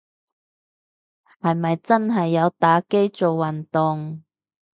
[1.43, 4.23] 係咪真係有打機做運動